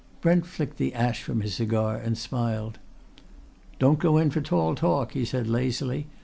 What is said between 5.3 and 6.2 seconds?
lazily.